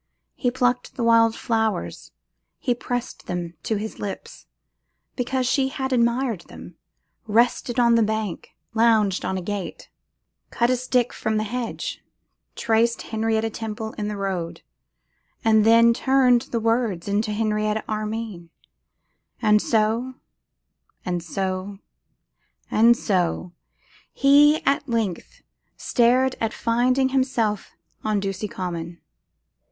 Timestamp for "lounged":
8.73-9.23